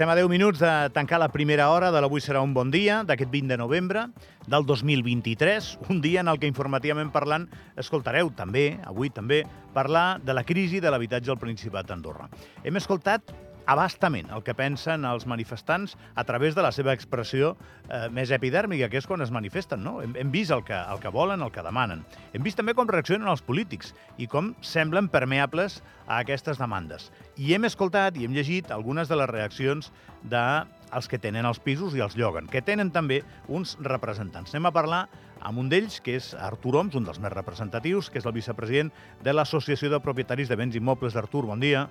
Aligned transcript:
Estem 0.00 0.08
a 0.08 0.16
10 0.16 0.30
minuts 0.32 0.56
de 0.56 0.88
tancar 0.96 1.18
la 1.20 1.28
primera 1.28 1.66
hora 1.68 1.90
de 1.92 2.00
l'Avui 2.00 2.22
serà 2.24 2.40
un 2.40 2.54
bon 2.56 2.70
dia, 2.72 3.02
d'aquest 3.04 3.28
20 3.28 3.50
de 3.52 3.58
novembre 3.60 4.06
del 4.48 4.64
2023, 4.64 5.66
un 5.92 6.00
dia 6.00 6.22
en 6.22 6.30
el 6.32 6.38
que 6.40 6.48
informativament 6.48 7.10
parlant 7.12 7.44
escoltareu 7.76 8.30
també, 8.32 8.78
avui 8.88 9.12
també, 9.12 9.42
parlar 9.76 10.16
de 10.24 10.32
la 10.32 10.46
crisi 10.48 10.80
de 10.80 10.88
l'habitatge 10.88 11.28
al 11.28 11.36
Principat 11.42 11.92
d'Andorra. 11.92 12.30
Hem 12.64 12.80
escoltat 12.80 13.34
abastament 13.66 14.30
el 14.34 14.42
que 14.46 14.54
pensen 14.56 15.04
els 15.08 15.26
manifestants 15.30 15.96
a 16.14 16.24
través 16.24 16.56
de 16.56 16.64
la 16.64 16.72
seva 16.72 16.94
expressió 16.96 17.54
eh, 17.88 18.08
més 18.12 18.32
epidèrmica, 18.34 18.88
que 18.90 19.00
és 19.00 19.08
quan 19.08 19.22
es 19.24 19.32
manifesten. 19.34 19.82
No? 19.84 20.00
Hem, 20.04 20.16
hem 20.18 20.32
vist 20.32 20.54
el 20.54 20.64
que, 20.66 20.76
el 20.76 21.00
que 21.02 21.12
volen, 21.14 21.42
el 21.42 21.52
que 21.54 21.64
demanen. 21.66 22.04
Hem 22.32 22.44
vist 22.46 22.60
també 22.60 22.74
com 22.74 22.88
reaccionen 22.88 23.30
els 23.30 23.44
polítics 23.44 23.94
i 24.18 24.28
com 24.30 24.54
semblen 24.64 25.10
permeables 25.12 25.80
a 26.06 26.20
aquestes 26.20 26.60
demandes. 26.60 27.10
I 27.36 27.54
hem 27.54 27.68
escoltat 27.68 28.18
i 28.18 28.26
hem 28.26 28.36
llegit 28.36 28.70
algunes 28.74 29.08
de 29.08 29.18
les 29.20 29.30
reaccions 29.30 29.92
de 30.22 30.44
els 30.90 31.06
que 31.06 31.20
tenen 31.22 31.46
els 31.46 31.60
pisos 31.62 31.94
i 31.94 32.02
els 32.02 32.16
lloguen, 32.18 32.48
que 32.50 32.62
tenen 32.66 32.90
també 32.90 33.20
uns 33.48 33.76
representants. 33.80 34.50
Anem 34.54 34.66
a 34.70 34.74
parlar 34.74 35.04
amb 35.40 35.62
un 35.62 35.70
d'ells, 35.70 36.00
que 36.04 36.18
és 36.18 36.32
Artur 36.34 36.76
Oms, 36.80 36.98
un 36.98 37.06
dels 37.06 37.20
més 37.22 37.32
representatius, 37.32 38.10
que 38.10 38.20
és 38.20 38.28
el 38.28 38.36
vicepresident 38.36 38.92
de 39.24 39.34
l'Associació 39.34 39.90
de 39.92 40.02
Propietaris 40.04 40.50
de 40.50 40.58
Béns 40.58 40.76
Immobles. 40.76 41.16
Artur, 41.16 41.46
bon 41.48 41.62
dia. 41.62 41.88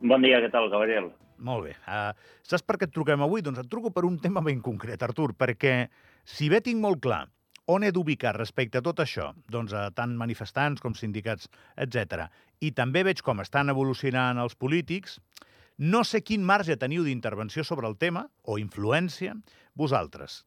Bon 0.00 0.22
dia, 0.24 0.40
què 0.40 0.48
tal, 0.52 0.70
Gabriel? 0.72 1.10
Molt 1.44 1.66
bé. 1.68 1.74
Uh, 1.88 2.12
saps 2.44 2.64
per 2.64 2.78
què 2.80 2.88
et 2.88 2.94
truquem 2.94 3.20
avui? 3.24 3.42
Doncs 3.44 3.60
et 3.62 3.68
truco 3.72 3.92
per 3.92 4.06
un 4.08 4.16
tema 4.20 4.40
ben 4.44 4.60
concret, 4.64 5.02
Artur, 5.04 5.34
perquè 5.36 5.74
si 6.24 6.48
bé 6.52 6.60
tinc 6.64 6.80
molt 6.80 7.02
clar 7.04 7.26
on 7.70 7.84
he 7.84 7.92
d'ubicar 7.94 8.32
respecte 8.34 8.80
a 8.80 8.82
tot 8.82 8.98
això, 9.02 9.30
doncs 9.52 9.74
a 9.76 9.84
tant 9.94 10.16
manifestants 10.18 10.82
com 10.82 10.96
sindicats, 10.98 11.46
etc. 11.78 12.26
I 12.58 12.72
també 12.74 13.04
veig 13.06 13.22
com 13.22 13.42
estan 13.44 13.70
evolucionant 13.70 14.40
els 14.42 14.56
polítics, 14.58 15.20
no 15.78 16.02
sé 16.04 16.20
quin 16.26 16.42
marge 16.44 16.76
teniu 16.80 17.04
d'intervenció 17.06 17.64
sobre 17.64 17.88
el 17.88 17.96
tema, 17.96 18.26
o 18.42 18.58
influència, 18.58 19.36
vosaltres. 19.78 20.42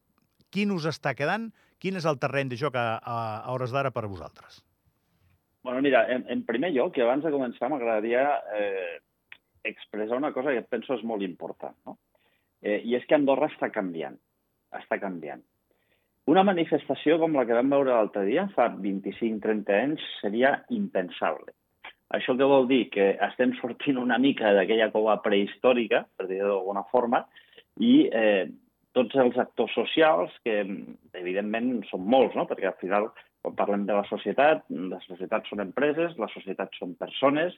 Quin 0.52 0.74
us 0.74 0.84
està 0.90 1.14
quedant? 1.16 1.48
Quin 1.80 1.96
és 1.98 2.04
el 2.06 2.20
terreny 2.20 2.52
de 2.52 2.60
joc 2.60 2.76
a, 2.78 3.00
a, 3.00 3.16
a 3.40 3.56
hores 3.56 3.72
d'ara 3.74 3.90
per 3.90 4.04
a 4.04 4.10
vosaltres? 4.10 4.60
Bueno, 5.64 5.80
mira, 5.80 6.04
en, 6.12 6.26
en 6.28 6.44
primer 6.44 6.74
lloc, 6.76 6.98
i 6.98 7.02
abans 7.02 7.24
de 7.24 7.32
començar, 7.32 7.70
m'agradaria 7.72 8.28
eh, 8.52 9.00
expressar 9.64 10.18
una 10.20 10.32
cosa 10.32 10.52
que 10.54 10.66
penso 10.68 10.94
és 10.94 11.02
molt 11.08 11.24
important, 11.26 11.76
no? 11.88 11.98
Eh, 12.64 12.80
I 12.84 12.96
és 12.96 13.04
que 13.08 13.16
Andorra 13.16 13.50
està 13.52 13.70
canviant, 13.72 14.16
està 14.72 15.00
canviant. 15.00 15.42
Una 16.30 16.44
manifestació 16.46 17.18
com 17.20 17.34
la 17.36 17.44
que 17.44 17.56
vam 17.56 17.72
veure 17.72 17.92
l'altre 17.92 18.24
dia, 18.24 18.46
fa 18.54 18.70
25-30 18.72 19.74
anys, 19.76 20.04
seria 20.22 20.54
impensable. 20.72 21.52
Això 22.16 22.32
què 22.38 22.46
vol 22.48 22.68
dir? 22.70 22.86
Que 22.94 23.10
estem 23.26 23.52
sortint 23.58 23.98
una 24.00 24.16
mica 24.22 24.54
d'aquella 24.56 24.90
cova 24.94 25.18
prehistòrica, 25.24 26.04
per 26.16 26.28
dir 26.30 26.40
d'alguna 26.40 26.84
forma, 26.92 27.24
i 27.82 28.06
eh, 28.08 28.46
tots 28.96 29.18
els 29.20 29.36
actors 29.42 29.74
socials, 29.76 30.32
que 30.46 30.62
evidentment 31.20 31.82
són 31.90 32.06
molts, 32.08 32.36
no? 32.38 32.46
perquè 32.48 32.70
al 32.70 32.78
final, 32.80 33.10
quan 33.42 33.56
parlem 33.58 33.84
de 33.88 33.96
la 33.98 34.06
societat, 34.08 34.64
la 34.70 35.00
societat 35.04 35.50
són 35.50 35.64
empreses, 35.66 36.14
la 36.22 36.30
societat 36.32 36.72
són 36.78 36.94
persones, 37.00 37.56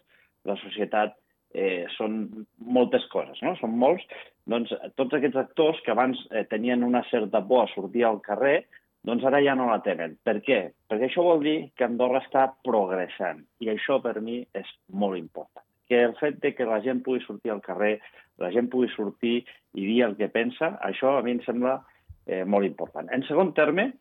la 0.48 0.56
societat 0.62 1.14
eh, 1.56 1.86
són 1.96 2.18
moltes 2.60 3.06
coses, 3.12 3.40
no? 3.42 3.54
Són 3.60 3.76
molts. 3.80 4.04
Doncs 4.46 4.72
tots 5.00 5.16
aquests 5.16 5.40
actors 5.40 5.80
que 5.84 5.94
abans 5.94 6.20
eh, 6.30 6.44
tenien 6.50 6.84
una 6.86 7.02
certa 7.10 7.40
por 7.42 7.64
a 7.64 7.70
sortir 7.72 8.04
al 8.06 8.20
carrer, 8.24 8.60
doncs 9.06 9.24
ara 9.24 9.40
ja 9.42 9.54
no 9.56 9.68
la 9.70 9.80
tenen. 9.84 10.18
Per 10.26 10.40
què? 10.44 10.60
Perquè 10.90 11.08
això 11.08 11.24
vol 11.24 11.42
dir 11.44 11.56
que 11.78 11.86
Andorra 11.86 12.20
està 12.24 12.48
progressant. 12.66 13.44
I 13.62 13.70
això 13.72 14.00
per 14.02 14.18
mi 14.20 14.40
és 14.54 14.70
molt 14.92 15.18
important. 15.18 15.64
Que 15.86 16.02
el 16.08 16.16
fet 16.18 16.40
de 16.42 16.52
que 16.58 16.66
la 16.66 16.80
gent 16.82 17.04
pugui 17.06 17.22
sortir 17.22 17.54
al 17.54 17.62
carrer, 17.62 17.96
la 18.42 18.50
gent 18.52 18.68
pugui 18.72 18.90
sortir 18.92 19.36
i 19.78 19.86
dir 19.86 20.00
el 20.08 20.16
que 20.18 20.28
pensa, 20.32 20.74
això 20.84 21.16
a 21.16 21.22
mi 21.22 21.36
em 21.36 21.42
sembla 21.46 21.78
eh, 22.26 22.42
molt 22.44 22.66
important. 22.66 23.06
En 23.14 23.22
segon 23.28 23.54
terme, 23.54 23.92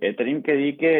eh, 0.00 0.12
tenim 0.14 0.44
que 0.46 0.54
dir 0.56 0.76
que, 0.78 0.94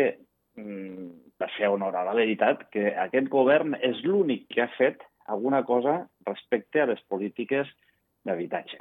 mm, 0.59 1.07
per 1.39 1.51
fer 1.55 1.71
honor 1.71 1.95
a 1.95 2.05
la 2.05 2.17
veritat, 2.19 2.67
que 2.75 2.91
aquest 3.07 3.31
govern 3.31 3.77
és 3.79 4.03
l'únic 4.03 4.49
que 4.51 4.65
ha 4.65 4.73
fet 4.75 5.07
alguna 5.33 5.63
cosa 5.65 6.07
respecte 6.27 6.83
a 6.83 6.89
les 6.91 7.03
polítiques 7.11 7.69
d'habitatge. 8.27 8.79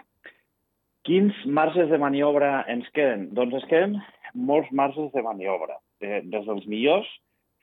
Quins 1.05 1.37
marges 1.45 1.89
de 1.91 1.99
maniobra 2.01 2.63
ens 2.71 2.87
queden? 2.97 3.29
Doncs 3.37 3.59
ens 3.59 3.67
queden 3.69 3.99
molts 4.35 4.71
marges 4.71 5.11
de 5.13 5.21
maniobra, 5.23 5.77
des 6.01 6.25
dels 6.47 6.65
millors 6.67 7.07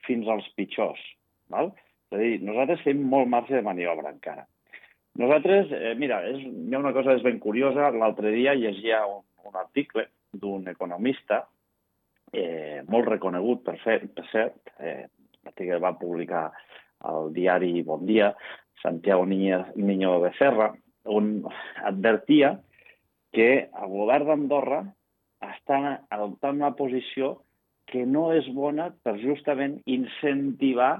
fins 0.07 0.27
als 0.31 0.47
pitjors. 0.57 1.01
Val? 1.51 1.73
És 2.11 2.17
a 2.17 2.21
dir, 2.21 2.33
nosaltres 2.45 2.83
tenim 2.85 3.07
molt 3.11 3.29
marge 3.29 3.55
de 3.55 3.65
maniobra 3.65 4.11
encara. 4.13 4.45
Nosaltres, 5.19 5.69
eh, 5.71 5.93
mira, 5.99 6.23
és, 6.25 6.39
hi 6.41 6.73
ha 6.73 6.81
una 6.81 6.93
cosa 6.95 7.13
és 7.13 7.23
ben 7.25 7.37
curiosa. 7.39 7.91
L'altre 7.93 8.31
dia 8.33 8.55
llegia 8.57 9.03
un, 9.05 9.21
un 9.45 9.59
article 9.59 10.07
d'un 10.33 10.65
economista 10.71 11.43
eh, 12.33 12.81
molt 12.89 13.11
reconegut, 13.11 13.61
per, 13.65 13.77
fer, 13.83 13.99
per 14.09 14.25
cert, 14.31 14.73
eh, 14.79 15.05
que 15.53 15.77
va 15.83 15.93
publicar 15.99 16.47
al 17.09 17.29
diari 17.35 17.83
Bon 17.85 18.05
Dia, 18.07 18.31
Santiago 18.83 19.25
Niño 19.25 20.19
Becerra, 20.19 20.73
on 21.05 21.43
advertia 21.83 22.59
que 23.31 23.69
el 23.71 23.89
govern 23.89 24.27
d'Andorra 24.27 24.83
està 25.43 25.79
adoptant 26.13 26.59
una 26.59 26.75
posició 26.75 27.33
que 27.89 28.05
no 28.05 28.29
és 28.35 28.47
bona 28.55 28.91
per 29.03 29.15
justament 29.23 29.79
incentivar 29.89 30.91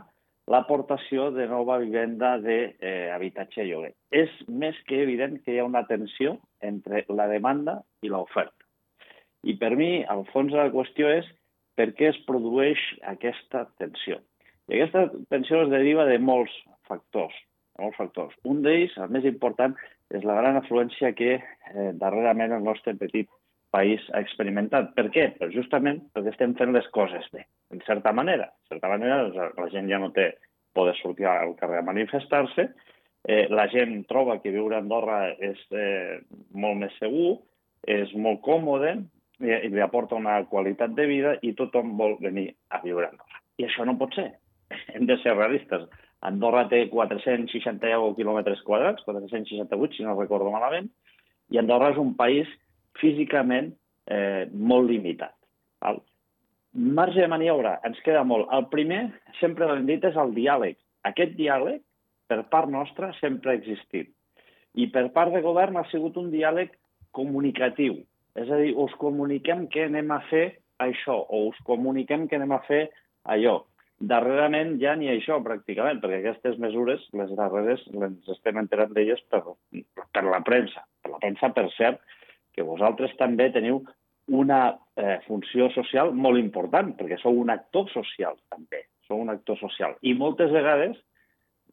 l'aportació 0.52 1.30
de 1.32 1.46
nova 1.48 1.78
vivenda 1.80 2.34
d'habitatge 2.44 3.62
eh, 3.64 3.68
lloguer. 3.70 3.94
És 4.12 4.32
més 4.48 4.80
que 4.88 5.00
evident 5.04 5.38
que 5.44 5.54
hi 5.54 5.62
ha 5.62 5.70
una 5.70 5.86
tensió 5.88 6.36
entre 6.60 7.06
la 7.08 7.30
demanda 7.32 7.80
i 8.04 8.12
l'oferta. 8.12 8.60
I 9.44 9.56
per 9.60 9.72
mi, 9.80 10.04
el 10.04 10.26
fons 10.32 10.52
de 10.52 10.60
la 10.60 10.72
qüestió 10.72 11.12
és 11.12 11.28
per 11.80 11.92
què 11.96 12.12
es 12.12 12.20
produeix 12.28 12.80
aquesta 13.16 13.66
tensió. 13.80 14.20
I 14.68 14.80
aquesta 14.80 15.08
tensió 15.32 15.64
es 15.64 15.72
deriva 15.72 16.08
de 16.08 16.20
molts 16.20 16.54
factors 16.88 17.36
molts 17.82 17.98
factors. 17.98 18.36
Un 18.50 18.62
d'ells, 18.66 18.96
el 19.02 19.14
més 19.14 19.26
important, 19.30 19.76
és 20.14 20.26
la 20.28 20.38
gran 20.40 20.60
afluència 20.60 21.14
que 21.18 21.38
eh, 21.40 21.90
darrerament 22.00 22.54
el 22.54 22.66
nostre 22.66 22.94
petit 23.00 23.30
país 23.74 24.04
ha 24.14 24.22
experimentat. 24.22 24.92
Per 24.98 25.08
què? 25.14 25.30
Pues 25.40 25.54
justament 25.56 26.04
perquè 26.14 26.34
estem 26.34 26.54
fent 26.60 26.74
les 26.76 26.88
coses 26.94 27.26
bé, 27.34 27.48
en 27.74 27.82
certa 27.88 28.14
manera. 28.14 28.52
En 28.66 28.76
certa 28.76 28.92
manera, 28.92 29.24
la 29.34 29.70
gent 29.74 29.90
ja 29.90 30.02
no 30.02 30.12
té 30.14 30.34
poder 30.74 30.94
sortir 31.00 31.26
al 31.30 31.56
carrer 31.58 31.82
a 31.82 31.88
manifestar-se, 31.88 32.70
eh, 33.24 33.48
la 33.50 33.68
gent 33.72 34.04
troba 34.10 34.40
que 34.42 34.54
viure 34.54 34.78
a 34.78 34.84
Andorra 34.84 35.20
és 35.34 35.60
eh, 35.72 36.22
molt 36.54 36.82
més 36.82 36.96
segur, 37.02 37.38
és 37.88 38.14
molt 38.16 38.42
còmode, 38.46 38.96
i, 39.44 39.52
i 39.52 39.70
li 39.74 39.82
aporta 39.84 40.18
una 40.20 40.38
qualitat 40.50 40.94
de 40.98 41.06
vida 41.10 41.36
i 41.42 41.54
tothom 41.58 41.96
vol 42.00 42.18
venir 42.22 42.50
a 42.70 42.82
viure 42.84 43.08
a 43.08 43.14
Andorra. 43.14 43.42
I 43.60 43.68
això 43.68 43.86
no 43.86 43.98
pot 44.00 44.16
ser. 44.18 44.30
Hem 44.96 45.08
de 45.10 45.18
ser 45.22 45.36
realistes. 45.38 45.88
Andorra 46.24 46.68
té 46.72 46.86
460 46.92 48.14
quilòmetres 48.18 48.62
quadrats, 48.64 49.04
468, 49.04 49.98
si 49.98 50.06
no 50.06 50.16
recordo 50.16 50.52
malament, 50.54 50.88
i 51.52 51.60
Andorra 51.60 51.92
és 51.92 52.00
un 52.00 52.14
país 52.16 52.50
físicament 53.00 53.74
eh, 54.08 54.48
molt 54.54 54.88
limitat. 54.90 55.36
El 55.84 56.00
marge 56.74 57.22
de 57.22 57.30
maniobra 57.30 57.76
ens 57.86 58.00
queda 58.06 58.24
molt. 58.24 58.48
El 58.56 58.70
primer, 58.72 59.04
sempre 59.40 59.68
l'hem 59.70 59.86
dit, 59.90 60.06
és 60.06 60.18
el 60.20 60.34
diàleg. 60.38 60.80
Aquest 61.10 61.36
diàleg, 61.38 61.82
per 62.32 62.40
part 62.54 62.72
nostra, 62.72 63.12
sempre 63.20 63.52
ha 63.52 63.60
existit. 63.60 64.10
I 64.74 64.88
per 64.94 65.10
part 65.14 65.34
de 65.36 65.44
govern 65.44 65.78
ha 65.78 65.86
sigut 65.92 66.18
un 66.18 66.32
diàleg 66.34 66.72
comunicatiu. 67.14 68.00
És 68.40 68.50
a 68.50 68.58
dir, 68.58 68.72
us 68.80 68.94
comuniquem 69.02 69.68
que 69.70 69.86
anem 69.86 70.10
a 70.16 70.24
fer 70.32 70.48
això, 70.82 71.20
o 71.30 71.50
us 71.52 71.60
comuniquem 71.68 72.26
que 72.28 72.40
anem 72.40 72.56
a 72.56 72.64
fer 72.66 72.88
allò. 73.30 73.60
Darrerament 74.10 74.76
ja 74.82 74.96
ni 75.00 75.08
això, 75.12 75.38
pràcticament, 75.46 76.02
perquè 76.04 76.20
aquestes 76.20 76.58
mesures, 76.60 77.04
les 77.16 77.32
darreres, 77.38 77.84
ens 77.94 78.32
estem 78.36 78.58
enterant 78.60 78.92
d'elles 78.96 79.22
per, 79.32 79.42
per 80.16 80.24
la 80.28 80.42
premsa. 80.44 80.84
Per 81.04 81.14
la 81.14 81.22
premsa, 81.24 81.52
per 81.56 81.70
cert, 81.78 82.02
que 82.54 82.66
vosaltres 82.68 83.14
també 83.20 83.50
teniu 83.54 83.82
una 84.28 84.60
eh, 84.96 85.20
funció 85.28 85.70
social 85.76 86.14
molt 86.16 86.40
important, 86.40 86.94
perquè 87.00 87.20
sou 87.22 87.40
un 87.40 87.52
actor 87.54 87.90
social, 87.94 88.38
també. 88.54 88.86
Sou 89.08 89.20
un 89.24 89.32
actor 89.34 89.60
social. 89.60 89.98
I 90.02 90.14
moltes 90.20 90.52
vegades 90.52 91.00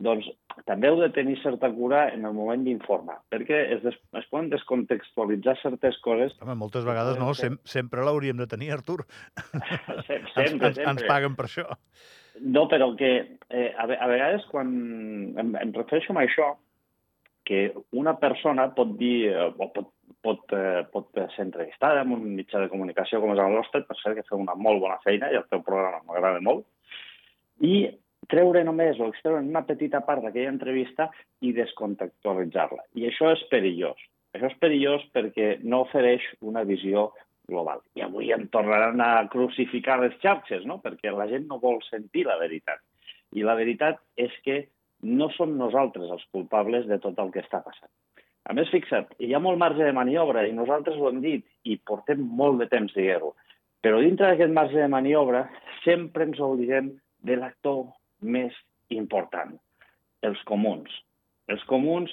doncs 0.01 0.27
també 0.67 0.89
heu 0.89 0.99
de 1.01 1.11
tenir 1.15 1.37
certa 1.43 1.71
cura 1.73 2.07
en 2.15 2.25
el 2.29 2.35
moment 2.37 2.65
d'informar, 2.65 3.19
perquè 3.33 3.59
es, 3.77 3.83
des, 3.85 3.99
es 4.21 4.31
poden 4.33 4.49
descontextualitzar 4.53 5.57
certes 5.61 5.99
coses. 6.05 6.35
Home, 6.41 6.57
moltes 6.63 6.87
vegades 6.89 7.21
no, 7.21 7.33
sem 7.37 7.59
sempre 7.69 8.05
l'hauríem 8.07 8.41
de 8.41 8.49
tenir, 8.51 8.73
Artur. 8.77 9.05
Sem 10.09 10.25
sempre, 10.35 10.73
ens, 10.73 10.81
ens, 10.81 10.83
ens 10.87 11.07
paguen 11.09 11.37
per 11.39 11.47
això. 11.49 11.69
No, 12.41 12.67
però 12.71 12.93
que 12.97 13.13
eh, 13.21 13.71
a, 13.77 13.85
a 13.85 14.09
vegades 14.09 14.47
quan 14.51 14.71
em, 15.41 15.55
em 15.61 15.73
refereixo 15.77 16.17
a 16.17 16.25
això, 16.25 16.51
que 17.45 17.65
una 17.99 18.15
persona 18.21 18.69
pot 18.77 18.95
dir, 18.97 19.31
eh, 19.33 19.49
o 19.51 19.69
pot, 19.75 19.93
pot, 20.25 20.45
eh, 20.57 20.85
pot 20.93 21.11
ser 21.35 21.45
entrevistada 21.45 22.05
en 22.07 22.15
un 22.17 22.29
mitjà 22.39 22.63
de 22.63 22.71
comunicació 22.73 23.21
com 23.21 23.35
és 23.35 23.43
el 23.43 23.57
nostre, 23.57 23.83
per 23.89 23.97
cert 24.01 24.17
que 24.17 24.29
feu 24.29 24.41
una 24.41 24.57
molt 24.57 24.81
bona 24.81 25.01
feina 25.05 25.29
i 25.33 25.41
el 25.41 25.49
teu 25.51 25.65
programa 25.67 26.01
m'agrada 26.07 26.41
molt, 26.47 26.65
i 27.61 27.75
treure 28.29 28.63
només 28.65 29.01
o 29.01 29.09
extreure 29.11 29.43
una 29.43 29.65
petita 29.67 30.03
part 30.07 30.23
d'aquella 30.25 30.53
entrevista 30.53 31.09
i 31.41 31.55
descontextualitzar-la. 31.57 32.85
I 32.99 33.09
això 33.09 33.33
és 33.35 33.43
perillós. 33.53 34.01
Això 34.35 34.51
és 34.51 34.59
perillós 34.63 35.07
perquè 35.15 35.57
no 35.63 35.83
ofereix 35.87 36.27
una 36.47 36.63
visió 36.69 37.11
global. 37.51 37.83
I 37.99 38.05
avui 38.07 38.31
em 38.33 38.47
tornaran 38.55 39.01
a 39.03 39.27
crucificar 39.33 39.99
les 40.01 40.15
xarxes, 40.23 40.67
no? 40.67 40.79
perquè 40.85 41.11
la 41.11 41.27
gent 41.31 41.49
no 41.51 41.59
vol 41.63 41.81
sentir 41.89 42.27
la 42.29 42.39
veritat. 42.39 42.79
I 43.35 43.43
la 43.47 43.57
veritat 43.59 43.99
és 44.17 44.35
que 44.45 44.63
no 45.03 45.31
som 45.35 45.57
nosaltres 45.59 46.11
els 46.11 46.25
culpables 46.31 46.87
de 46.87 46.99
tot 47.03 47.19
el 47.19 47.33
que 47.35 47.43
està 47.43 47.63
passant. 47.65 47.91
A 48.49 48.55
més, 48.57 48.71
fixa't, 48.73 49.11
hi 49.21 49.35
ha 49.35 49.43
molt 49.43 49.61
marge 49.61 49.85
de 49.85 49.95
maniobra 49.95 50.47
i 50.49 50.55
nosaltres 50.57 50.97
ho 50.99 51.11
hem 51.11 51.21
dit 51.23 51.45
i 51.69 51.77
portem 51.87 52.23
molt 52.41 52.59
de 52.63 52.69
temps 52.73 52.95
dient-ho. 52.97 53.35
Però 53.85 54.01
dintre 54.01 54.31
d'aquest 54.31 54.53
marge 54.53 54.77
de 54.81 54.89
maniobra 54.93 55.45
sempre 55.85 56.27
ens 56.29 56.41
oblidem 56.45 56.91
de 57.25 57.37
l'actor 57.37 57.87
més 58.23 58.55
important, 58.91 59.55
els 60.27 60.41
comuns. 60.49 60.91
Els 61.51 61.63
comuns 61.71 62.13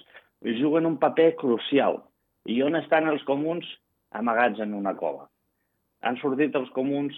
juguen 0.59 0.87
un 0.89 0.97
paper 1.01 1.33
crucial. 1.39 2.01
I 2.47 2.61
on 2.63 2.77
estan 2.79 3.09
els 3.11 3.23
comuns? 3.27 3.67
Amagats 4.15 4.61
en 4.63 4.73
una 4.73 4.95
cova. 4.95 5.27
Han 6.07 6.17
sortit 6.21 6.55
els 6.55 6.69
comuns? 6.75 7.15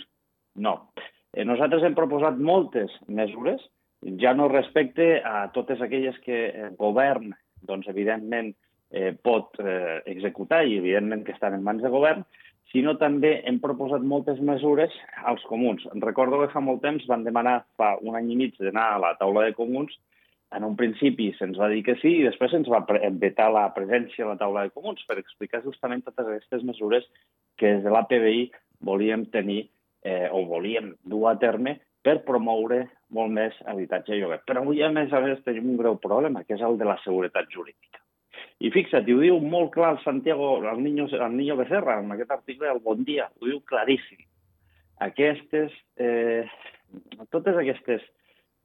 No. 0.55 0.91
Eh, 1.35 1.45
nosaltres 1.45 1.83
hem 1.85 1.95
proposat 1.97 2.39
moltes 2.41 2.93
mesures, 3.07 3.61
ja 4.21 4.33
no 4.33 4.47
respecte 4.49 5.19
a 5.25 5.49
totes 5.53 5.81
aquelles 5.83 6.17
que 6.23 6.47
el 6.49 6.75
govern, 6.79 7.33
doncs, 7.67 7.89
evidentment, 7.91 8.53
eh, 8.89 9.11
pot 9.13 9.59
eh, 9.61 9.99
executar 10.09 10.63
i, 10.65 10.79
evidentment, 10.79 11.25
que 11.27 11.35
estan 11.35 11.57
en 11.57 11.65
mans 11.65 11.83
de 11.83 11.91
govern, 11.93 12.23
sinó 12.71 12.95
també 13.01 13.39
hem 13.49 13.57
proposat 13.63 14.05
moltes 14.05 14.39
mesures 14.45 14.93
als 15.31 15.41
comuns. 15.49 15.85
Recordo 16.03 16.41
que 16.41 16.51
fa 16.53 16.61
molt 16.61 16.83
temps 16.85 17.07
van 17.09 17.25
demanar, 17.25 17.63
fa 17.79 17.95
un 18.05 18.17
any 18.19 18.31
i 18.33 18.37
mig, 18.43 18.55
d'anar 18.59 18.85
a 18.93 19.01
la 19.01 19.15
taula 19.21 19.47
de 19.47 19.57
comuns. 19.57 19.95
En 20.53 20.63
un 20.65 20.75
principi 20.77 21.29
se'ns 21.37 21.59
va 21.61 21.69
dir 21.69 21.83
que 21.85 21.97
sí 22.01 22.15
i 22.19 22.25
després 22.25 22.53
se'ns 22.53 22.69
va 22.73 22.81
vetar 23.21 23.51
la 23.53 23.67
presència 23.75 24.25
a 24.25 24.31
la 24.31 24.39
taula 24.39 24.65
de 24.65 24.73
comuns 24.73 25.03
per 25.05 25.19
explicar 25.21 25.61
justament 25.65 26.01
totes 26.05 26.25
aquestes 26.25 26.65
mesures 26.65 27.05
que 27.57 27.75
des 27.75 27.83
de 27.85 27.93
l'APBI 27.93 28.47
volíem 28.81 29.27
tenir 29.29 29.67
eh, 30.01 30.27
o 30.31 30.45
volíem 30.49 30.95
dur 31.05 31.27
a 31.29 31.35
terme 31.37 31.77
per 32.01 32.21
promoure 32.25 32.85
molt 33.13 33.33
més 33.33 33.55
habitatge 33.67 34.15
i 34.15 34.21
lloguer. 34.21 34.41
Però 34.47 34.63
avui, 34.63 34.81
a 34.83 34.91
més 34.93 35.13
a 35.13 35.21
més, 35.23 35.41
tenim 35.45 35.69
un 35.73 35.79
greu 35.81 35.97
problema, 36.01 36.45
que 36.45 36.55
és 36.55 36.65
el 36.65 36.77
de 36.79 36.87
la 36.87 36.97
seguretat 37.03 37.49
jurídica. 37.53 37.98
I 38.59 38.71
fixa't, 38.75 39.07
i 39.07 39.15
ho 39.15 39.21
diu 39.23 39.37
molt 39.39 39.71
clar 39.71 39.93
el 39.95 40.01
Santiago, 40.03 40.57
el 40.67 40.81
Niño, 40.83 41.07
el 41.15 41.35
Niño 41.37 41.55
Becerra, 41.55 41.99
en 42.03 42.11
aquest 42.11 42.31
article 42.35 42.67
del 42.67 42.81
Bon 42.83 43.05
Dia, 43.07 43.29
ho 43.39 43.47
diu 43.47 43.61
claríssim. 43.71 44.19
Aquestes, 45.05 45.71
eh, 45.95 46.43
totes 47.31 47.55
aquestes 47.55 48.03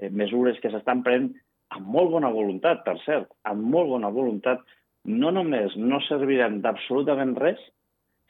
eh, 0.00 0.11
mesures 0.11 0.58
que 0.58 0.73
s'estan 0.73 1.05
prenent 1.06 1.31
amb 1.75 1.87
molt 1.94 2.11
bona 2.11 2.31
voluntat, 2.35 2.82
per 2.87 2.96
cert, 3.05 3.31
amb 3.46 3.62
molt 3.70 3.93
bona 3.94 4.11
voluntat, 4.11 4.67
no 5.05 5.31
només 5.31 5.76
no 5.79 6.00
serviran 6.08 6.58
d'absolutament 6.64 7.37
res, 7.38 7.62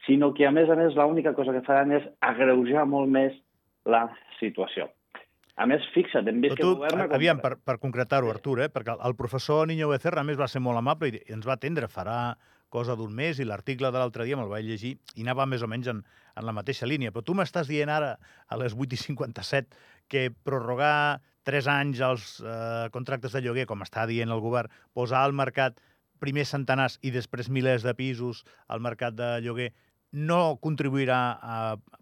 sinó 0.04 0.34
que, 0.36 0.44
a 0.44 0.52
més 0.52 0.68
a 0.68 0.76
més, 0.76 0.96
l'única 0.98 1.32
cosa 1.32 1.54
que 1.56 1.64
faran 1.64 1.94
és 1.96 2.04
agreujar 2.20 2.84
molt 2.84 3.08
més 3.08 3.32
la 3.88 4.04
situació. 4.40 4.90
A 5.54 5.68
més, 5.70 5.84
fixa't, 5.94 6.26
hem 6.26 6.40
vist 6.42 6.56
tu, 6.58 6.72
que 6.72 6.80
governa... 6.80 7.06
Aviam, 7.14 7.38
per, 7.42 7.54
per 7.62 7.76
concretar-ho, 7.82 8.30
Artur, 8.32 8.58
eh? 8.64 8.70
perquè 8.74 8.96
el 9.06 9.14
professor 9.14 9.68
Niño 9.70 9.86
Becerra, 9.92 10.24
a 10.24 10.26
més, 10.26 10.38
va 10.40 10.48
ser 10.50 10.62
molt 10.64 10.80
amable 10.80 11.12
i 11.14 11.20
ens 11.36 11.46
va 11.46 11.54
atendre 11.54 11.86
farà 11.90 12.34
cosa 12.74 12.96
d'un 12.98 13.12
mes 13.14 13.38
i 13.38 13.46
l'article 13.46 13.92
de 13.94 14.00
l'altre 14.00 14.24
dia 14.26 14.34
me'l 14.34 14.50
vaig 14.50 14.66
llegir 14.66 14.96
i 15.14 15.22
anava 15.22 15.46
més 15.46 15.62
o 15.62 15.68
menys 15.70 15.92
en, 15.92 16.00
en 16.34 16.46
la 16.48 16.54
mateixa 16.56 16.88
línia. 16.90 17.12
Però 17.14 17.22
tu 17.22 17.36
m'estàs 17.38 17.70
dient 17.70 17.92
ara, 17.92 18.16
a 18.50 18.58
les 18.58 18.74
8 18.74 18.98
i 18.98 18.98
57, 18.98 19.78
que 20.10 20.24
prorrogar 20.34 21.22
3 21.46 21.70
anys 21.70 22.02
els 22.02 22.28
eh, 22.42 22.88
contractes 22.90 23.36
de 23.36 23.44
lloguer, 23.44 23.68
com 23.70 23.86
està 23.86 24.08
dient 24.10 24.34
el 24.34 24.42
govern, 24.42 24.72
posar 24.96 25.22
al 25.22 25.36
mercat 25.38 25.78
primer 26.18 26.48
centenars 26.50 26.98
i 27.06 27.12
després 27.14 27.52
milers 27.52 27.86
de 27.86 27.94
pisos 27.94 28.42
al 28.66 28.82
mercat 28.82 29.14
de 29.14 29.36
lloguer, 29.44 29.70
no 30.14 30.56
contribuirà 30.62 31.20
a 31.42 31.58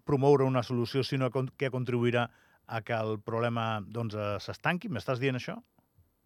promoure 0.09 0.45
una 0.45 0.63
solució, 0.65 1.03
sinó 1.05 1.29
que 1.29 1.69
contribuirà 1.73 2.27
a 2.67 2.81
que 2.81 2.95
el 2.95 3.17
problema 3.25 3.81
doncs, 3.85 4.15
eh, 4.15 4.35
s'estanqui? 4.43 4.89
M'estàs 4.89 5.21
dient 5.21 5.39
això? 5.39 5.57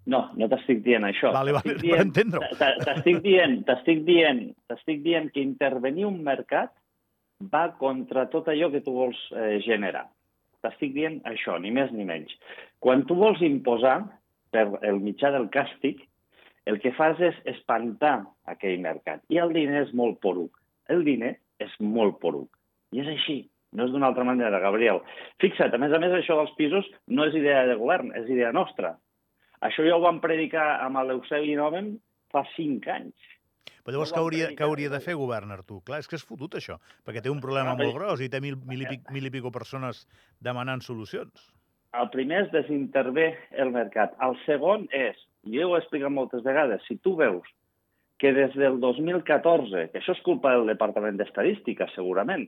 No, 0.08 0.22
no 0.40 0.48
t'estic 0.48 0.84
dient 0.86 1.04
això. 1.04 1.34
Vale, 1.36 1.54
vale, 1.56 1.76
per 1.84 2.02
entendre-ho. 2.04 2.44
T'estic 2.86 3.20
dient, 3.26 3.58
t'estic 3.68 4.04
dient, 4.08 4.44
t'estic 4.72 5.02
dient 5.04 5.32
que 5.34 5.44
intervenir 5.44 6.08
un 6.08 6.22
mercat 6.24 6.72
va 7.54 7.68
contra 7.80 8.28
tot 8.32 8.48
allò 8.50 8.72
que 8.74 8.82
tu 8.86 8.94
vols 8.96 9.20
eh, 9.36 9.58
generar. 9.66 10.08
T'estic 10.64 10.94
dient 10.96 11.20
això, 11.30 11.58
ni 11.62 11.74
més 11.76 11.92
ni 11.94 12.08
menys. 12.08 12.32
Quan 12.84 13.04
tu 13.10 13.18
vols 13.20 13.44
imposar, 13.46 14.00
per 14.52 14.70
el 14.88 15.02
mitjà 15.04 15.34
del 15.36 15.50
càstig, 15.54 16.00
el 16.68 16.80
que 16.84 16.92
fas 16.96 17.20
és 17.24 17.36
espantar 17.48 18.22
aquell 18.52 18.80
mercat. 18.84 19.22
I 19.32 19.40
el 19.44 19.54
diner 19.56 19.84
és 19.86 19.94
molt 19.96 20.20
poruc. 20.24 20.58
El 20.92 21.04
diner 21.08 21.36
és 21.64 21.74
molt 21.84 22.20
poruc. 22.24 22.50
I 22.96 23.04
és 23.04 23.12
així. 23.12 23.38
No 23.76 23.86
és 23.88 23.92
d'una 23.92 24.08
altra 24.12 24.24
manera, 24.28 24.62
Gabriel. 24.64 25.02
Fixa't, 25.44 25.74
a 25.76 25.82
més 25.82 25.94
a 25.94 26.00
més, 26.00 26.14
això 26.16 26.38
dels 26.40 26.54
pisos 26.60 26.88
no 27.08 27.28
és 27.28 27.36
idea 27.36 27.66
de 27.68 27.76
govern, 27.80 28.14
és 28.16 28.30
idea 28.32 28.54
nostra. 28.56 28.96
Això 29.68 29.84
ja 29.84 29.98
ho 29.98 30.04
vam 30.04 30.22
predicar 30.24 30.78
amb 30.86 31.02
l'Eusebi 31.04 31.58
Noven 31.58 31.98
fa 32.32 32.46
cinc 32.56 32.88
anys. 32.94 33.34
Però 33.88 33.96
llavors 33.96 34.12
què 34.12 34.20
hauria, 34.20 34.48
què 34.56 34.66
hauria 34.66 34.92
de 34.92 35.00
fer 35.04 35.16
govern, 35.16 35.52
Artur? 35.56 35.80
Clar, 35.88 36.02
és 36.04 36.10
que 36.12 36.18
és 36.20 36.26
fotut, 36.28 36.58
això, 36.60 36.76
perquè 37.08 37.22
té 37.24 37.32
un 37.32 37.40
problema 37.44 37.76
molt 37.80 37.96
gros 37.96 38.24
i 38.24 38.28
té 38.32 38.42
mil, 38.44 38.58
mil, 38.68 38.84
i, 38.84 38.90
pic, 38.90 39.06
mil 39.16 39.30
i 39.30 39.32
pico 39.32 39.52
persones 39.56 40.02
demanant 40.44 40.84
solucions. 40.84 41.46
El 41.96 42.10
primer 42.12 42.42
és 42.44 42.52
desintervé 42.52 43.30
el 43.64 43.72
mercat. 43.72 44.16
El 44.24 44.36
segon 44.44 44.86
és, 44.92 45.20
i 45.48 45.56
jo 45.56 45.70
ho 45.70 45.78
he 45.78 45.80
explicat 45.80 46.12
moltes 46.12 46.44
vegades, 46.44 46.84
si 46.88 47.00
tu 47.00 47.16
veus 47.20 47.48
que 48.20 48.34
des 48.34 48.54
del 48.60 48.80
2014, 48.82 49.88
que 49.94 50.02
això 50.02 50.16
és 50.18 50.24
culpa 50.26 50.52
del 50.56 50.68
Departament 50.68 51.20
d'Estadística, 51.20 51.88
segurament, 51.94 52.48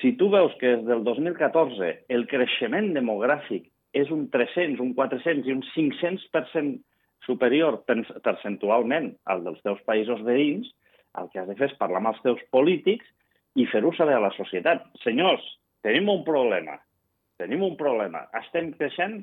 si 0.00 0.14
tu 0.16 0.30
veus 0.32 0.54
que 0.60 0.76
des 0.76 0.86
del 0.88 1.04
2014 1.04 1.90
el 2.08 2.26
creixement 2.30 2.92
demogràfic 2.96 3.68
és 3.96 4.10
un 4.14 4.28
300, 4.32 4.80
un 4.80 4.94
400 4.96 5.48
i 5.48 5.56
un 5.56 5.62
500% 5.74 6.78
superior 7.26 7.82
percentualment 8.24 9.10
al 9.28 9.44
dels 9.44 9.60
teus 9.66 9.80
països 9.88 10.22
veïns, 10.26 10.70
el 11.20 11.28
que 11.32 11.42
has 11.42 11.48
de 11.50 11.56
fer 11.58 11.68
és 11.68 11.78
parlar 11.80 12.00
amb 12.00 12.12
els 12.12 12.22
teus 12.24 12.40
polítics 12.54 13.06
i 13.58 13.66
fer-ho 13.68 13.92
saber 13.96 14.16
a 14.16 14.24
la 14.24 14.32
societat. 14.36 14.86
Senyors, 15.04 15.44
tenim 15.84 16.08
un 16.12 16.24
problema. 16.24 16.78
Tenim 17.40 17.64
un 17.66 17.76
problema. 17.76 18.24
Estem 18.40 18.72
creixent 18.78 19.20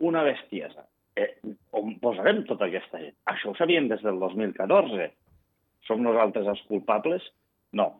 una 0.00 0.24
bestiesa. 0.26 0.86
Eh, 1.16 1.30
on 1.76 1.96
posarem 2.02 2.42
tota 2.48 2.68
aquesta 2.68 3.00
gent? 3.00 3.16
Això 3.32 3.52
ho 3.52 3.56
sabíem 3.58 3.88
des 3.92 4.02
del 4.04 4.18
2014. 4.20 5.10
Som 5.86 6.02
nosaltres 6.04 6.48
els 6.50 6.62
culpables? 6.70 7.24
No. 7.76 7.92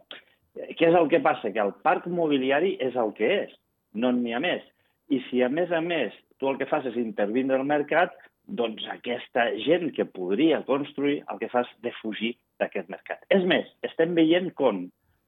Què 0.76 0.90
és 0.90 0.96
el 0.98 1.08
que 1.12 1.22
passa? 1.24 1.52
Que 1.52 1.62
el 1.62 1.72
parc 1.86 2.06
mobiliari 2.12 2.74
és 2.84 2.96
el 3.00 3.12
que 3.16 3.28
és, 3.42 3.52
no 3.96 4.12
n'hi 4.12 4.34
ha 4.36 4.40
més. 4.44 4.64
I 5.08 5.22
si, 5.28 5.42
a 5.42 5.48
més 5.48 5.72
a 5.72 5.80
més, 5.80 6.14
tu 6.40 6.50
el 6.50 6.58
que 6.60 6.68
fas 6.68 6.86
és 6.90 6.98
intervindre 7.00 7.56
al 7.56 7.68
mercat, 7.68 8.12
doncs 8.46 8.84
aquesta 8.92 9.48
gent 9.64 9.90
que 9.96 10.06
podria 10.06 10.62
construir 10.68 11.22
el 11.32 11.40
que 11.40 11.48
fa 11.50 11.64
és 11.64 11.72
defugir 11.86 12.34
d'aquest 12.60 12.90
mercat. 12.92 13.24
És 13.32 13.44
més, 13.48 13.66
estem 13.86 14.14
veient 14.18 14.52
com 14.58 14.84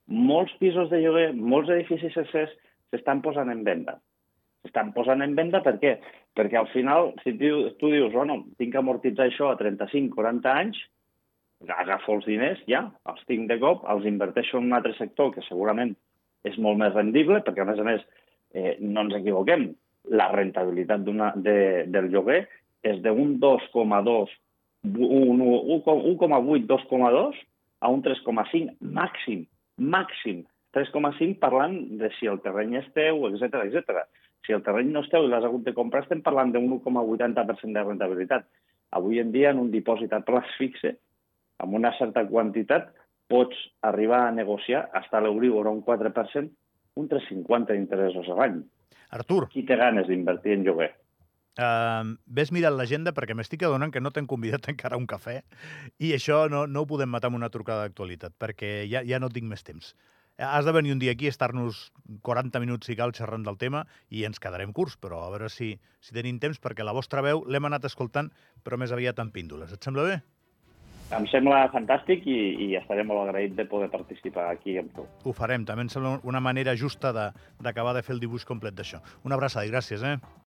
molts 0.09 0.52
pisos 0.61 0.90
de 0.93 1.00
lloguer, 1.02 1.33
molts 1.35 1.73
edificis 1.75 2.14
sencers 2.14 2.52
s'estan 2.93 3.23
posant 3.25 3.50
en 3.52 3.64
venda. 3.64 3.99
S'estan 4.64 4.93
posant 4.95 5.23
en 5.25 5.35
venda 5.38 5.61
per 5.64 5.76
què? 5.83 5.97
Perquè 6.37 6.61
al 6.61 6.71
final, 6.73 7.12
si 7.25 7.35
tu, 7.40 7.50
tu 7.81 7.90
dius, 7.93 8.12
bueno, 8.14 8.43
tinc 8.61 8.75
que 8.75 8.81
amortitzar 8.81 9.28
això 9.28 9.52
a 9.52 9.59
35-40 9.61 10.55
anys, 10.55 10.81
agafo 11.67 12.15
els 12.17 12.27
diners, 12.29 12.61
ja, 12.71 12.85
els 13.11 13.25
tinc 13.27 13.49
de 13.50 13.59
cop, 13.59 13.85
els 13.91 14.07
inverteixo 14.07 14.59
en 14.59 14.71
un 14.71 14.77
altre 14.79 14.95
sector 14.99 15.33
que 15.35 15.45
segurament 15.49 15.95
és 16.47 16.59
molt 16.62 16.79
més 16.79 16.95
rendible, 16.95 17.41
perquè 17.45 17.65
a 17.65 17.69
més 17.69 17.81
a 17.81 17.87
més, 17.87 18.05
eh, 18.55 18.77
no 18.81 19.05
ens 19.07 19.17
equivoquem, 19.19 19.69
la 20.09 20.29
rentabilitat 20.33 21.03
de, 21.05 21.59
del 21.91 22.11
lloguer 22.12 22.45
és 22.87 23.00
d'un 23.05 23.35
2,2, 23.43 24.37
1,8, 24.87 26.69
2,2 26.69 27.43
a 27.81 27.91
un 27.91 28.03
3,5 28.03 28.79
màxim, 28.81 29.45
màxim. 29.79 30.47
3,5 30.77 31.38
parlant 31.41 31.75
de 31.99 32.11
si 32.19 32.29
el 32.31 32.41
terreny 32.45 32.77
és 32.79 32.88
teu, 32.95 33.27
etc 33.29 33.65
etc. 33.65 34.05
Si 34.47 34.55
el 34.55 34.62
terreny 34.62 34.93
no 34.93 35.03
és 35.03 35.11
teu 35.11 35.27
i 35.27 35.31
l'has 35.31 35.45
hagut 35.45 35.65
de 35.67 35.75
comprar, 35.75 36.05
estem 36.05 36.23
parlant 36.23 36.53
d'un 36.55 36.69
1,80% 36.79 37.75
de 37.75 37.85
rentabilitat. 37.85 38.47
Avui 38.97 39.19
en 39.21 39.33
dia, 39.33 39.50
en 39.50 39.62
un 39.65 39.71
dipòsit 39.73 40.12
a 40.15 40.23
plaç 40.25 40.49
fixe, 40.61 40.95
amb 41.62 41.75
una 41.79 41.93
certa 41.99 42.25
quantitat 42.29 42.93
pots 43.29 43.59
arribar 43.85 44.25
a 44.27 44.33
negociar 44.33 44.87
fins 44.95 45.12
a 45.12 45.21
l'Euríbor 45.25 45.69
un 45.69 45.83
4%, 45.85 46.49
un 46.99 47.09
3,50 47.09 47.75
d'interessos 47.75 48.29
a 48.29 48.38
l'any. 48.38 48.62
Artur. 49.19 49.47
Qui 49.53 49.65
té 49.69 49.77
ganes 49.77 50.09
d'invertir 50.09 50.57
en 50.57 50.65
lloguer? 50.67 50.91
Uh, 51.59 52.15
ves 52.31 52.53
mirant 52.55 52.77
l'agenda 52.79 53.11
perquè 53.11 53.35
m'estic 53.35 53.65
adonant 53.67 53.91
que 53.91 54.00
no 54.00 54.12
t'hem 54.15 54.29
convidat 54.31 54.69
encara 54.73 54.95
a 54.95 55.00
un 55.00 55.09
cafè 55.11 55.41
i 55.99 56.12
això 56.15 56.45
no, 56.53 56.69
no 56.71 56.85
ho 56.85 56.87
podem 56.87 57.11
matar 57.11 57.33
amb 57.33 57.41
una 57.41 57.50
trucada 57.50 57.83
d'actualitat 57.83 58.37
perquè 58.38 58.87
ja, 58.87 59.03
ja 59.03 59.19
no 59.19 59.33
tinc 59.35 59.50
més 59.50 59.67
temps. 59.67 59.97
Has 60.38 60.69
de 60.69 60.71
venir 60.71 60.93
un 60.95 61.00
dia 61.03 61.11
aquí, 61.17 61.27
estar-nos 61.27 61.88
40 62.23 62.61
minuts, 62.62 62.87
si 62.87 62.95
cal, 62.95 63.11
xerrant 63.11 63.43
del 63.43 63.59
tema 63.59 63.83
i 64.15 64.23
ens 64.23 64.38
quedarem 64.38 64.71
curts, 64.71 64.95
però 65.03 65.25
a 65.25 65.33
veure 65.33 65.49
si, 65.50 65.73
si 65.99 66.15
tenim 66.15 66.38
temps 66.38 66.62
perquè 66.62 66.87
la 66.87 66.95
vostra 66.95 67.25
veu 67.27 67.43
l'hem 67.50 67.67
anat 67.67 67.88
escoltant, 67.91 68.31
però 68.62 68.79
més 68.79 68.95
aviat 68.95 69.19
en 69.19 69.33
píndoles. 69.35 69.75
Et 69.75 69.83
sembla 69.83 70.07
bé? 70.07 70.21
Em 71.17 71.25
sembla 71.33 71.62
fantàstic 71.73 72.27
i, 72.29 72.37
i 72.67 72.67
estaré 72.77 73.05
molt 73.07 73.23
agraït 73.23 73.55
de 73.57 73.65
poder 73.69 73.88
participar 73.88 74.50
aquí 74.50 74.77
amb 74.77 74.91
tu. 74.93 75.07
Ho 75.25 75.33
farem, 75.33 75.65
també 75.69 75.87
em 75.87 75.93
sembla 75.93 76.19
una 76.29 76.43
manera 76.45 76.75
justa 76.77 77.15
d'acabar 77.17 77.95
de, 77.97 78.03
de 78.03 78.05
fer 78.05 78.12
el 78.17 78.21
dibuix 78.21 78.45
complet 78.49 78.77
d'això. 78.77 79.00
Una 79.25 79.38
abraçada 79.38 79.65
i 79.65 79.73
gràcies, 79.73 80.05
eh? 80.05 80.19